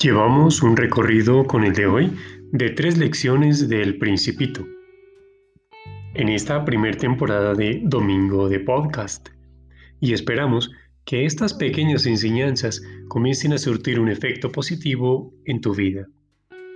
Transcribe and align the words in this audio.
Llevamos 0.00 0.62
un 0.62 0.76
recorrido 0.76 1.44
con 1.44 1.64
el 1.64 1.72
de 1.72 1.86
hoy 1.86 2.12
de 2.52 2.70
tres 2.70 2.96
lecciones 2.98 3.68
del 3.68 3.98
Principito. 3.98 4.64
En 6.14 6.28
esta 6.28 6.64
primera 6.64 6.96
temporada 6.96 7.52
de 7.54 7.80
Domingo 7.82 8.48
de 8.48 8.60
Podcast. 8.60 9.30
Y 9.98 10.12
esperamos 10.12 10.70
que 11.04 11.24
estas 11.24 11.52
pequeñas 11.52 12.06
enseñanzas 12.06 12.80
comiencen 13.08 13.54
a 13.54 13.58
surtir 13.58 13.98
un 13.98 14.08
efecto 14.08 14.52
positivo 14.52 15.34
en 15.46 15.60
tu 15.60 15.74
vida. 15.74 16.06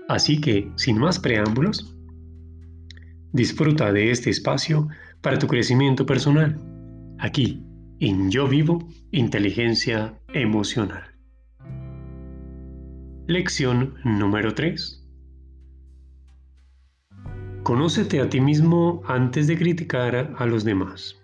Así 0.09 0.41
que, 0.41 0.73
sin 0.75 0.99
más 0.99 1.21
preámbulos, 1.21 1.97
disfruta 3.33 3.93
de 3.93 4.11
este 4.11 4.31
espacio 4.31 4.89
para 5.21 5.39
tu 5.39 5.47
crecimiento 5.47 6.05
personal, 6.05 6.59
aquí 7.21 7.63
en 8.01 8.33
Yo 8.33 8.49
Vivo 8.49 8.89
Inteligencia 9.13 10.19
Emocional. 10.35 11.12
Lección 13.29 13.95
número 14.03 14.53
3. 14.53 15.01
Conócete 17.63 18.21
a 18.21 18.29
ti 18.29 18.41
mismo 18.41 19.01
antes 19.07 19.47
de 19.47 19.57
criticar 19.57 20.35
a 20.37 20.45
los 20.45 20.65
demás. 20.65 21.23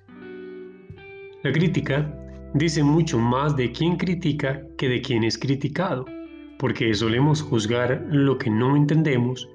La 1.42 1.50
crítica 1.50 2.14
dice 2.54 2.84
mucho 2.84 3.18
más 3.18 3.56
de 3.56 3.72
quien 3.72 3.96
critica 3.96 4.62
que 4.78 4.88
de 4.88 5.02
quien 5.02 5.24
es 5.24 5.36
criticado, 5.36 6.06
porque 6.60 6.94
solemos 6.94 7.42
juzgar 7.42 8.06
lo 8.08 8.38
que 8.38 8.48
no 8.48 8.76
entendemos, 8.76 9.50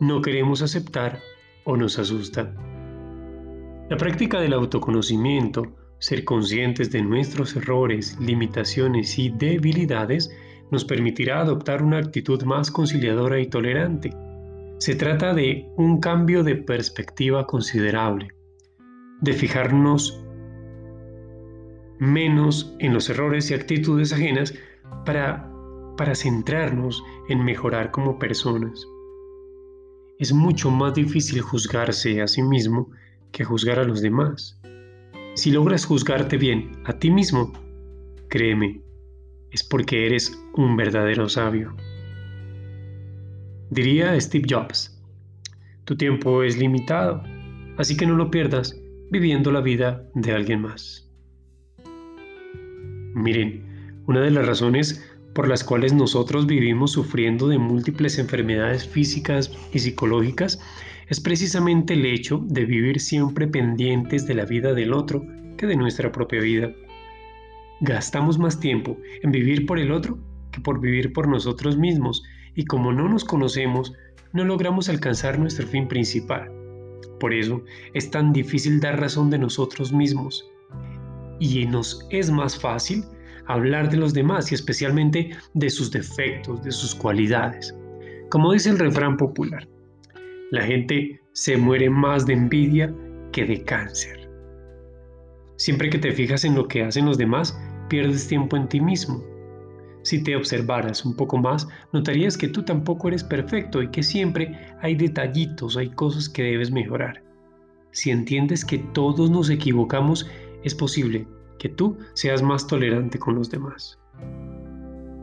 no 0.00 0.20
queremos 0.20 0.60
aceptar 0.60 1.18
o 1.64 1.78
nos 1.78 1.98
asusta. 1.98 2.54
La 3.88 3.96
práctica 3.96 4.38
del 4.38 4.52
autoconocimiento, 4.52 5.74
ser 5.98 6.24
conscientes 6.24 6.92
de 6.92 7.00
nuestros 7.00 7.56
errores, 7.56 8.18
limitaciones 8.20 9.18
y 9.18 9.30
debilidades, 9.30 10.30
nos 10.70 10.84
permitirá 10.84 11.40
adoptar 11.40 11.82
una 11.82 11.98
actitud 11.98 12.42
más 12.44 12.70
conciliadora 12.70 13.40
y 13.40 13.46
tolerante. 13.46 14.12
Se 14.78 14.94
trata 14.94 15.34
de 15.34 15.68
un 15.76 16.00
cambio 16.00 16.42
de 16.42 16.56
perspectiva 16.56 17.46
considerable, 17.46 18.28
de 19.20 19.32
fijarnos 19.32 20.24
menos 21.98 22.74
en 22.78 22.94
los 22.94 23.10
errores 23.10 23.50
y 23.50 23.54
actitudes 23.54 24.12
ajenas 24.12 24.54
para, 25.04 25.50
para 25.96 26.14
centrarnos 26.14 27.02
en 27.28 27.44
mejorar 27.44 27.90
como 27.90 28.18
personas. 28.18 28.86
Es 30.18 30.32
mucho 30.32 30.70
más 30.70 30.94
difícil 30.94 31.40
juzgarse 31.40 32.22
a 32.22 32.26
sí 32.26 32.42
mismo 32.42 32.90
que 33.32 33.44
juzgar 33.44 33.78
a 33.78 33.84
los 33.84 34.00
demás. 34.00 34.58
Si 35.34 35.50
logras 35.50 35.84
juzgarte 35.84 36.36
bien 36.36 36.72
a 36.84 36.94
ti 36.94 37.10
mismo, 37.10 37.52
créeme, 38.28 38.80
es 39.52 39.62
porque 39.62 40.06
eres 40.06 40.38
un 40.54 40.76
verdadero 40.76 41.28
sabio. 41.28 41.76
Diría 43.70 44.20
Steve 44.20 44.46
Jobs, 44.48 45.00
tu 45.84 45.96
tiempo 45.96 46.42
es 46.42 46.58
limitado, 46.58 47.22
así 47.78 47.96
que 47.96 48.06
no 48.06 48.16
lo 48.16 48.30
pierdas 48.30 48.80
viviendo 49.10 49.50
la 49.52 49.60
vida 49.60 50.04
de 50.14 50.32
alguien 50.32 50.62
más. 50.62 51.08
Miren, 53.14 54.02
una 54.06 54.20
de 54.20 54.30
las 54.30 54.46
razones 54.46 55.04
por 55.34 55.48
las 55.48 55.64
cuales 55.64 55.92
nosotros 55.92 56.46
vivimos 56.46 56.92
sufriendo 56.92 57.48
de 57.48 57.58
múltiples 57.58 58.18
enfermedades 58.18 58.86
físicas 58.86 59.52
y 59.72 59.78
psicológicas 59.78 60.60
es 61.08 61.20
precisamente 61.20 61.94
el 61.94 62.06
hecho 62.06 62.44
de 62.46 62.64
vivir 62.64 63.00
siempre 63.00 63.46
pendientes 63.46 64.26
de 64.26 64.34
la 64.34 64.44
vida 64.44 64.74
del 64.74 64.92
otro 64.92 65.24
que 65.56 65.66
de 65.66 65.76
nuestra 65.76 66.12
propia 66.12 66.40
vida. 66.40 66.72
Gastamos 67.82 68.38
más 68.38 68.60
tiempo 68.60 68.98
en 69.22 69.32
vivir 69.32 69.64
por 69.64 69.78
el 69.78 69.90
otro 69.90 70.18
que 70.52 70.60
por 70.60 70.80
vivir 70.80 71.12
por 71.12 71.26
nosotros 71.28 71.78
mismos 71.78 72.22
y 72.54 72.64
como 72.64 72.92
no 72.92 73.08
nos 73.08 73.24
conocemos, 73.24 73.94
no 74.32 74.44
logramos 74.44 74.88
alcanzar 74.88 75.38
nuestro 75.38 75.66
fin 75.66 75.88
principal. 75.88 76.50
Por 77.18 77.32
eso 77.32 77.62
es 77.94 78.10
tan 78.10 78.32
difícil 78.32 78.80
dar 78.80 79.00
razón 79.00 79.30
de 79.30 79.38
nosotros 79.38 79.92
mismos. 79.92 80.46
Y 81.38 81.64
nos 81.66 82.06
es 82.10 82.30
más 82.30 82.58
fácil 82.58 83.04
hablar 83.46 83.90
de 83.90 83.96
los 83.96 84.12
demás 84.12 84.52
y 84.52 84.54
especialmente 84.54 85.30
de 85.54 85.70
sus 85.70 85.90
defectos, 85.90 86.62
de 86.62 86.72
sus 86.72 86.94
cualidades. 86.94 87.74
Como 88.28 88.52
dice 88.52 88.70
el 88.70 88.78
refrán 88.78 89.16
popular, 89.16 89.66
la 90.50 90.62
gente 90.62 91.20
se 91.32 91.56
muere 91.56 91.88
más 91.88 92.26
de 92.26 92.34
envidia 92.34 92.94
que 93.32 93.44
de 93.44 93.62
cáncer. 93.64 94.28
Siempre 95.56 95.90
que 95.90 95.98
te 95.98 96.12
fijas 96.12 96.44
en 96.44 96.54
lo 96.54 96.68
que 96.68 96.82
hacen 96.82 97.06
los 97.06 97.18
demás, 97.18 97.58
pierdes 97.90 98.26
tiempo 98.26 98.56
en 98.56 98.68
ti 98.68 98.80
mismo. 98.80 99.22
Si 100.02 100.22
te 100.22 100.34
observaras 100.34 101.04
un 101.04 101.14
poco 101.14 101.36
más, 101.36 101.68
notarías 101.92 102.38
que 102.38 102.48
tú 102.48 102.62
tampoco 102.62 103.08
eres 103.08 103.22
perfecto 103.22 103.82
y 103.82 103.90
que 103.90 104.02
siempre 104.02 104.56
hay 104.80 104.94
detallitos, 104.94 105.76
hay 105.76 105.90
cosas 105.90 106.26
que 106.26 106.42
debes 106.42 106.70
mejorar. 106.70 107.22
Si 107.90 108.10
entiendes 108.10 108.64
que 108.64 108.78
todos 108.78 109.30
nos 109.30 109.50
equivocamos, 109.50 110.26
es 110.62 110.74
posible 110.74 111.26
que 111.58 111.68
tú 111.68 111.98
seas 112.14 112.42
más 112.42 112.66
tolerante 112.66 113.18
con 113.18 113.34
los 113.34 113.50
demás. 113.50 113.98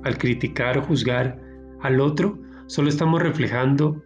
Al 0.04 0.18
criticar 0.18 0.78
o 0.78 0.84
juzgar 0.84 1.42
al 1.82 2.00
otro, 2.00 2.38
solo 2.68 2.90
estamos 2.90 3.22
reflejando 3.22 4.04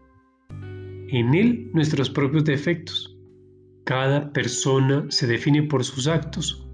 en 1.09 1.33
él 1.33 1.69
nuestros 1.73 2.09
propios 2.09 2.45
defectos. 2.45 3.17
Cada 3.83 4.31
persona 4.31 5.05
se 5.09 5.27
define 5.27 5.63
por 5.63 5.83
sus 5.83 6.07
actos. 6.07 6.65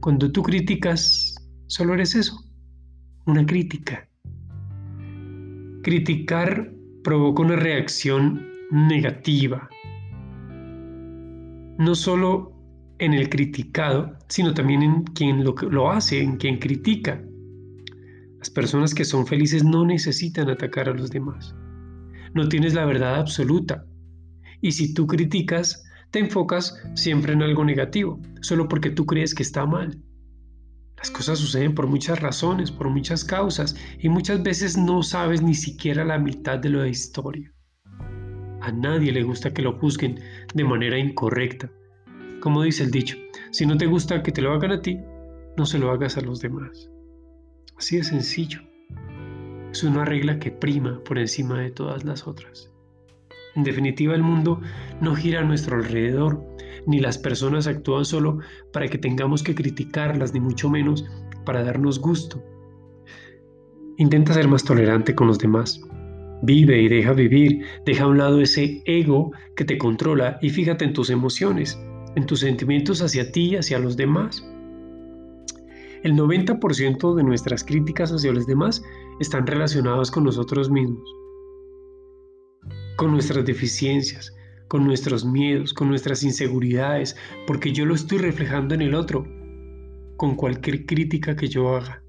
Cuando 0.00 0.30
tú 0.30 0.42
criticas 0.42 1.35
Solo 1.68 1.94
eres 1.94 2.14
eso, 2.14 2.44
una 3.26 3.44
crítica. 3.44 4.08
Criticar 5.82 6.72
provoca 7.02 7.42
una 7.42 7.56
reacción 7.56 8.46
negativa, 8.70 9.68
no 11.78 11.94
solo 11.94 12.52
en 12.98 13.14
el 13.14 13.28
criticado, 13.28 14.16
sino 14.28 14.54
también 14.54 14.82
en 14.82 15.02
quien 15.02 15.44
lo, 15.44 15.90
hace, 15.90 16.20
en 16.20 16.36
quien 16.36 16.58
critica. 16.58 17.20
Las 18.38 18.50
personas 18.50 18.94
que 18.94 19.04
son 19.04 19.26
felices 19.26 19.64
no 19.64 19.84
necesitan 19.84 20.48
atacar 20.48 20.88
a 20.88 20.94
los 20.94 21.10
demás. 21.10 21.54
No 22.32 22.48
tienes 22.48 22.74
la 22.74 22.84
verdad 22.86 23.16
absoluta. 23.16 23.84
Y 24.60 24.72
si 24.72 24.94
tú 24.94 25.06
criticas, 25.06 25.84
te 26.12 26.20
enfocas 26.20 26.80
siempre 26.94 27.32
en 27.32 27.42
algo 27.42 27.64
negativo, 27.64 28.20
solo 28.40 28.68
porque 28.68 28.90
tú 28.90 29.04
crees 29.04 29.34
que 29.34 29.42
está 29.42 29.66
mal. 29.66 30.00
Las 30.96 31.10
cosas 31.10 31.38
suceden 31.38 31.74
por 31.74 31.86
muchas 31.86 32.20
razones, 32.20 32.70
por 32.70 32.88
muchas 32.88 33.24
causas, 33.24 33.76
y 33.98 34.08
muchas 34.08 34.42
veces 34.42 34.76
no 34.76 35.02
sabes 35.02 35.42
ni 35.42 35.54
siquiera 35.54 36.04
la 36.04 36.18
mitad 36.18 36.58
de 36.58 36.70
la 36.70 36.88
historia. 36.88 37.52
A 38.62 38.72
nadie 38.72 39.12
le 39.12 39.22
gusta 39.22 39.52
que 39.52 39.62
lo 39.62 39.78
juzguen 39.78 40.18
de 40.54 40.64
manera 40.64 40.98
incorrecta. 40.98 41.70
Como 42.40 42.62
dice 42.62 42.84
el 42.84 42.90
dicho, 42.90 43.16
si 43.50 43.66
no 43.66 43.76
te 43.76 43.86
gusta 43.86 44.22
que 44.22 44.32
te 44.32 44.42
lo 44.42 44.52
hagan 44.52 44.72
a 44.72 44.82
ti, 44.82 44.98
no 45.56 45.66
se 45.66 45.78
lo 45.78 45.90
hagas 45.90 46.16
a 46.16 46.22
los 46.22 46.40
demás. 46.40 46.90
Así 47.76 47.96
de 47.96 48.04
sencillo. 48.04 48.60
Es 49.70 49.84
una 49.84 50.04
regla 50.04 50.38
que 50.38 50.50
prima 50.50 51.00
por 51.04 51.18
encima 51.18 51.60
de 51.60 51.70
todas 51.70 52.04
las 52.04 52.26
otras. 52.26 52.70
En 53.54 53.62
definitiva, 53.62 54.14
el 54.14 54.22
mundo 54.22 54.60
no 55.00 55.14
gira 55.14 55.40
a 55.40 55.44
nuestro 55.44 55.76
alrededor, 55.76 56.42
ni 56.86 57.00
las 57.00 57.18
personas 57.18 57.66
actúan 57.66 58.04
solo 58.04 58.38
para 58.72 58.88
que 58.88 58.98
tengamos 58.98 59.42
que 59.42 59.54
criticarlas, 59.54 60.32
ni 60.32 60.40
mucho 60.40 60.68
menos 60.68 61.04
para 61.44 61.62
darnos 61.62 62.00
gusto. 62.00 62.42
Intenta 63.98 64.34
ser 64.34 64.48
más 64.48 64.64
tolerante 64.64 65.14
con 65.14 65.26
los 65.26 65.38
demás. 65.38 65.80
Vive 66.42 66.82
y 66.82 66.88
deja 66.88 67.12
vivir, 67.12 67.64
deja 67.86 68.04
a 68.04 68.08
un 68.08 68.18
lado 68.18 68.40
ese 68.40 68.82
ego 68.84 69.32
que 69.56 69.64
te 69.64 69.78
controla 69.78 70.38
y 70.42 70.50
fíjate 70.50 70.84
en 70.84 70.92
tus 70.92 71.10
emociones, 71.10 71.80
en 72.14 72.26
tus 72.26 72.40
sentimientos 72.40 73.00
hacia 73.00 73.32
ti 73.32 73.52
y 73.52 73.56
hacia 73.56 73.78
los 73.78 73.96
demás. 73.96 74.46
El 76.02 76.14
90% 76.14 77.14
de 77.14 77.22
nuestras 77.22 77.64
críticas 77.64 78.12
hacia 78.12 78.32
los 78.32 78.46
demás 78.46 78.82
están 79.18 79.46
relacionadas 79.46 80.10
con 80.10 80.24
nosotros 80.24 80.70
mismos 80.70 81.08
con 82.96 83.12
nuestras 83.12 83.44
deficiencias, 83.44 84.34
con 84.68 84.84
nuestros 84.84 85.24
miedos, 85.24 85.72
con 85.72 85.88
nuestras 85.88 86.22
inseguridades, 86.22 87.16
porque 87.46 87.72
yo 87.72 87.86
lo 87.86 87.94
estoy 87.94 88.18
reflejando 88.18 88.74
en 88.74 88.82
el 88.82 88.94
otro, 88.94 89.26
con 90.16 90.34
cualquier 90.34 90.86
crítica 90.86 91.36
que 91.36 91.48
yo 91.48 91.76
haga. 91.76 92.02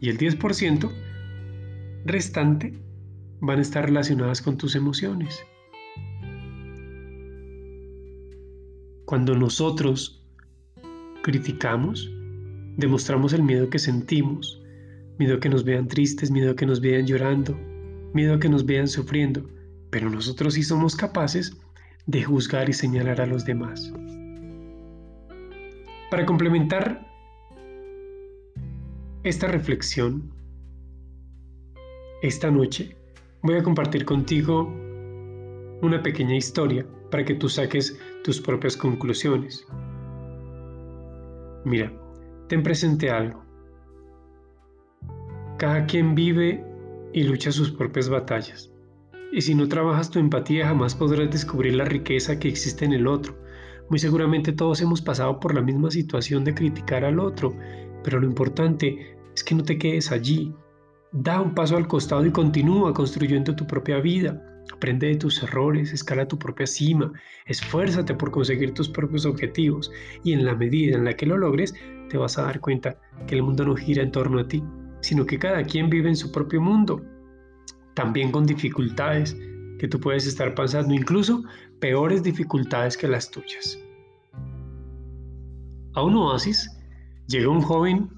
Y 0.00 0.10
el 0.10 0.18
10% 0.18 0.90
restante 2.04 2.72
van 3.40 3.58
a 3.58 3.62
estar 3.62 3.84
relacionadas 3.84 4.42
con 4.42 4.56
tus 4.56 4.74
emociones. 4.74 5.42
Cuando 9.04 9.34
nosotros 9.34 10.22
criticamos, 11.22 12.12
demostramos 12.76 13.32
el 13.32 13.42
miedo 13.42 13.70
que 13.70 13.78
sentimos, 13.78 14.62
miedo 15.18 15.36
a 15.36 15.40
que 15.40 15.48
nos 15.48 15.64
vean 15.64 15.88
tristes, 15.88 16.30
miedo 16.30 16.52
a 16.52 16.56
que 16.56 16.66
nos 16.66 16.80
vean 16.80 17.06
llorando, 17.06 17.58
miedo 18.12 18.34
a 18.34 18.38
que 18.38 18.48
nos 18.48 18.66
vean 18.66 18.86
sufriendo 18.86 19.48
pero 19.90 20.10
nosotros 20.10 20.54
sí 20.54 20.62
somos 20.62 20.96
capaces 20.96 21.56
de 22.06 22.22
juzgar 22.22 22.68
y 22.68 22.72
señalar 22.72 23.20
a 23.20 23.26
los 23.26 23.44
demás. 23.44 23.92
Para 26.10 26.24
complementar 26.24 27.06
esta 29.24 29.46
reflexión, 29.48 30.32
esta 32.22 32.50
noche 32.50 32.96
voy 33.42 33.56
a 33.56 33.62
compartir 33.62 34.04
contigo 34.04 34.72
una 35.82 36.02
pequeña 36.02 36.36
historia 36.36 36.86
para 37.10 37.24
que 37.24 37.34
tú 37.34 37.48
saques 37.48 37.98
tus 38.24 38.40
propias 38.40 38.76
conclusiones. 38.76 39.66
Mira, 41.64 41.92
ten 42.48 42.62
presente 42.62 43.10
algo. 43.10 43.44
Cada 45.58 45.86
quien 45.86 46.14
vive 46.14 46.64
y 47.12 47.24
lucha 47.24 47.52
sus 47.52 47.70
propias 47.70 48.08
batallas. 48.08 48.72
Y 49.30 49.42
si 49.42 49.54
no 49.54 49.68
trabajas 49.68 50.10
tu 50.10 50.18
empatía 50.18 50.68
jamás 50.68 50.94
podrás 50.94 51.30
descubrir 51.30 51.74
la 51.74 51.84
riqueza 51.84 52.38
que 52.38 52.48
existe 52.48 52.86
en 52.86 52.94
el 52.94 53.06
otro. 53.06 53.36
Muy 53.90 53.98
seguramente 53.98 54.52
todos 54.52 54.80
hemos 54.80 55.02
pasado 55.02 55.38
por 55.38 55.54
la 55.54 55.60
misma 55.60 55.90
situación 55.90 56.44
de 56.44 56.54
criticar 56.54 57.04
al 57.04 57.20
otro, 57.20 57.54
pero 58.02 58.20
lo 58.20 58.26
importante 58.26 59.16
es 59.34 59.44
que 59.44 59.54
no 59.54 59.62
te 59.62 59.76
quedes 59.76 60.12
allí. 60.12 60.54
Da 61.12 61.40
un 61.40 61.54
paso 61.54 61.76
al 61.76 61.88
costado 61.88 62.24
y 62.24 62.30
continúa 62.30 62.94
construyendo 62.94 63.54
tu 63.54 63.66
propia 63.66 63.98
vida. 64.00 64.42
Aprende 64.72 65.08
de 65.08 65.16
tus 65.16 65.42
errores, 65.42 65.92
escala 65.92 66.28
tu 66.28 66.38
propia 66.38 66.66
cima, 66.66 67.12
esfuérzate 67.46 68.14
por 68.14 68.30
conseguir 68.30 68.72
tus 68.72 68.88
propios 68.88 69.24
objetivos 69.26 69.90
y 70.24 70.32
en 70.32 70.44
la 70.44 70.54
medida 70.54 70.96
en 70.96 71.04
la 71.04 71.14
que 71.14 71.26
lo 71.26 71.38
logres 71.38 71.74
te 72.08 72.18
vas 72.18 72.38
a 72.38 72.42
dar 72.42 72.60
cuenta 72.60 72.98
que 73.26 73.34
el 73.34 73.42
mundo 73.42 73.64
no 73.64 73.76
gira 73.76 74.02
en 74.02 74.12
torno 74.12 74.38
a 74.38 74.48
ti, 74.48 74.62
sino 75.00 75.24
que 75.24 75.38
cada 75.38 75.62
quien 75.64 75.88
vive 75.88 76.08
en 76.10 76.16
su 76.16 76.30
propio 76.30 76.60
mundo, 76.60 77.02
también 77.98 78.30
con 78.30 78.46
dificultades 78.46 79.36
que 79.80 79.88
tú 79.88 79.98
puedes 79.98 80.24
estar 80.24 80.54
pasando, 80.54 80.94
incluso 80.94 81.42
peores 81.80 82.22
dificultades 82.22 82.96
que 82.96 83.08
las 83.08 83.28
tuyas. 83.28 83.76
A 85.94 86.04
un 86.04 86.14
oasis 86.14 86.70
llegó 87.26 87.50
un 87.50 87.60
joven, 87.60 88.08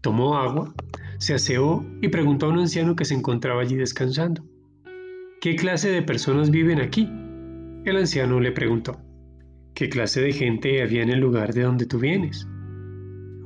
tomó 0.00 0.36
agua, 0.36 0.74
se 1.18 1.34
aseó 1.34 1.86
y 2.02 2.08
preguntó 2.08 2.46
a 2.46 2.48
un 2.48 2.58
anciano 2.58 2.96
que 2.96 3.04
se 3.04 3.14
encontraba 3.14 3.62
allí 3.62 3.76
descansando. 3.76 4.44
¿Qué 5.40 5.54
clase 5.54 5.88
de 5.88 6.02
personas 6.02 6.50
viven 6.50 6.80
aquí? 6.80 7.08
El 7.84 7.98
anciano 7.98 8.40
le 8.40 8.50
preguntó. 8.50 9.00
¿Qué 9.74 9.88
clase 9.88 10.20
de 10.20 10.32
gente 10.32 10.82
había 10.82 11.04
en 11.04 11.10
el 11.10 11.20
lugar 11.20 11.54
de 11.54 11.62
donde 11.62 11.86
tú 11.86 12.00
vienes? 12.00 12.44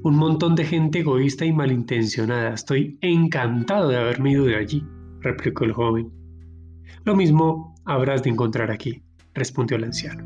Un 0.02 0.16
montón 0.16 0.54
de 0.54 0.64
gente 0.64 1.00
egoísta 1.00 1.44
y 1.44 1.52
malintencionada. 1.52 2.54
Estoy 2.54 2.96
encantado 3.02 3.90
de 3.90 3.98
haberme 3.98 4.32
ido 4.32 4.46
de 4.46 4.56
allí, 4.56 4.82
replicó 5.20 5.64
el 5.64 5.72
joven. 5.72 6.10
Lo 7.04 7.16
mismo 7.16 7.74
habrás 7.84 8.22
de 8.22 8.30
encontrar 8.30 8.70
aquí, 8.70 9.02
respondió 9.34 9.76
el 9.76 9.84
anciano. 9.84 10.24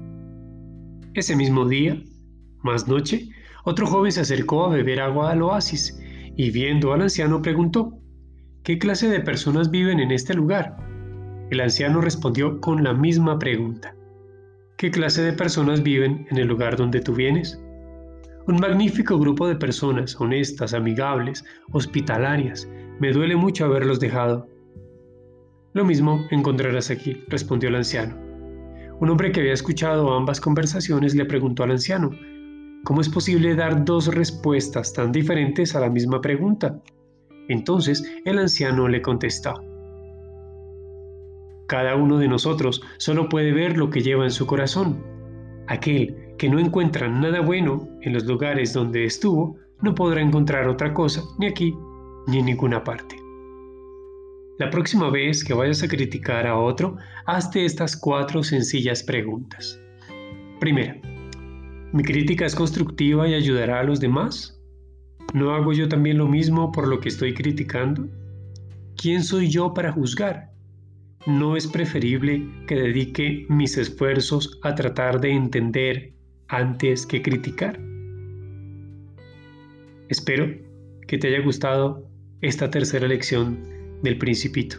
Ese 1.15 1.37
mismo 1.37 1.69
día, 1.69 2.03
más 2.63 2.89
noche, 2.89 3.29
otro 3.65 3.87
joven 3.87 4.13
se 4.13 4.21
acercó 4.21 4.65
a 4.65 4.71
beber 4.71 5.01
agua 5.01 5.31
al 5.31 5.43
oasis 5.43 6.01
y 6.37 6.51
viendo 6.51 6.93
al 6.93 7.03
anciano 7.03 7.41
preguntó, 7.41 7.99
¿qué 8.63 8.79
clase 8.79 9.09
de 9.09 9.21
personas 9.21 9.71
viven 9.71 10.01
en 10.01 10.11
este 10.11 10.35
lugar? 10.35 10.77
El 11.51 11.61
anciano 11.61 12.01
respondió 12.01 12.61
con 12.61 12.83
la 12.83 12.93
misma 12.95 13.39
pregunta. 13.39 13.95
¿Qué 14.77 14.91
clase 14.91 15.23
de 15.23 15.33
personas 15.33 15.83
viven 15.83 16.27
en 16.31 16.39
el 16.39 16.49
lugar 16.49 16.77
donde 16.77 17.01
tú 17.01 17.15
vienes? 17.15 17.61
Un 18.47 18.57
magnífico 18.57 19.19
grupo 19.19 19.47
de 19.47 19.57
personas, 19.57 20.21
honestas, 20.21 20.75
amigables, 20.75 21.45
hospitalarias. 21.71 22.69
Me 22.99 23.13
duele 23.13 23.37
mucho 23.37 23.65
haberlos 23.65 24.01
dejado. 24.01 24.49
Lo 25.75 25.85
mismo 25.85 26.25
encontrarás 26.31 26.91
aquí, 26.91 27.23
respondió 27.29 27.69
el 27.69 27.77
anciano. 27.77 28.17
Un 29.01 29.11
hombre 29.11 29.33
que 29.33 29.41
había 29.41 29.53
escuchado 29.53 30.15
ambas 30.15 30.41
conversaciones 30.41 31.15
le 31.15 31.27
preguntó 31.27 31.65
al 31.65 31.73
anciano, 31.73 32.11
¿cómo 32.85 33.01
es 33.01 33.09
posible 33.09 33.55
dar 33.55 33.85
dos 33.85 34.07
respuestas 34.07 34.93
tan 34.93 35.13
diferentes 35.13 35.75
a 35.75 35.81
la 35.81 35.91
misma 35.91 36.21
pregunta? 36.21 36.81
Entonces 37.49 38.03
el 38.25 38.39
anciano 38.39 38.89
le 38.89 39.03
contestó, 39.03 39.61
cada 41.67 41.97
uno 41.97 42.19
de 42.19 42.29
nosotros 42.29 42.83
solo 42.99 43.29
puede 43.29 43.53
ver 43.53 43.77
lo 43.77 43.91
que 43.91 44.03
lleva 44.03 44.25
en 44.25 44.31
su 44.31 44.47
corazón. 44.47 45.03
Aquel 45.67 46.35
que 46.37 46.49
no 46.49 46.59
encuentra 46.59 47.09
nada 47.09 47.41
bueno 47.41 47.89
en 48.03 48.13
los 48.13 48.27
lugares 48.27 48.73
donde 48.75 49.05
estuvo, 49.05 49.57
no 49.81 49.95
podrá 49.95 50.21
encontrar 50.21 50.69
otra 50.69 50.93
cosa 50.93 51.23
ni 51.39 51.47
aquí 51.47 51.75
ni 52.27 52.39
en 52.39 52.47
ninguna 52.47 52.85
parte. 52.85 53.24
La 54.59 54.71
próxima 54.71 55.11
vez 55.11 55.43
que 55.43 55.55
vayas 55.55 55.83
a 55.83 55.89
criticar 55.89 56.47
a 56.47 56.57
otro, 56.57 56.97
hazte 57.27 57.65
estas 57.65 57.97
cuatro 57.97 58.43
sencillas 58.43 59.03
preguntas. 59.03 59.81
Primera, 60.61 60.97
¿mi 61.93 62.03
crítica 62.03 62.47
es 62.47 62.55
constructiva 62.55 63.29
y 63.29 63.35
ayudará 63.35 63.81
a 63.81 63.85
los 63.85 64.01
demás? 64.01 64.61
¿No 65.33 65.55
hago 65.55 65.73
yo 65.73 65.89
también 65.89 66.19
lo 66.19 66.29
mismo 66.29 66.71
por 66.71 66.87
lo 66.87 67.01
que 67.01 67.09
estoy 67.09 67.35
criticando? 67.35 68.07
¿Quién 68.97 69.25
soy 69.25 69.49
yo 69.49 69.75
para 69.75 69.93
juzgar? 69.93 70.55
¿no 71.27 71.57
es 71.57 71.67
preferible 71.67 72.47
que 72.67 72.75
dedique 72.75 73.47
mis 73.49 73.79
esfuerzos 73.79 74.59
a 74.63 74.75
tratar 74.75 75.21
de 75.21 75.31
entender 75.31 76.13
antes 76.49 77.07
que 77.07 77.23
criticar? 77.23 77.81
Espero 80.09 80.55
que 81.07 81.19
te 81.19 81.29
haya 81.29 81.41
gustado 81.41 82.07
esta 82.43 82.71
tercera 82.71 83.09
lección 83.09 83.74
del 84.05 84.19
principito. 84.19 84.77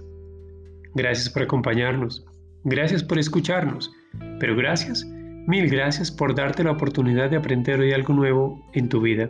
Gracias 0.94 1.30
por 1.30 1.44
acompañarnos, 1.44 2.26
gracias 2.64 3.04
por 3.04 3.20
escucharnos, 3.20 3.92
pero 4.40 4.56
gracias, 4.56 5.06
mil 5.48 5.70
gracias 5.70 6.10
por 6.10 6.34
darte 6.34 6.64
la 6.64 6.72
oportunidad 6.72 7.30
de 7.30 7.38
aprender 7.38 7.82
hoy 7.82 7.92
algo 7.92 8.14
nuevo 8.14 8.66
en 8.74 8.88
tu 8.88 9.02
vida. 9.02 9.30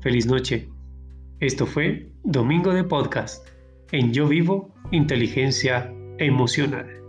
Feliz 0.00 0.26
noche. 0.26 0.68
Esto 1.38 1.66
fue 1.66 2.10
Domingo 2.24 2.74
de 2.74 2.84
Podcast 2.84 3.46
en 3.92 4.12
Yo 4.12 4.26
Vivo 4.26 4.74
Inteligencia 4.90 5.92
Emocional. 6.18 6.99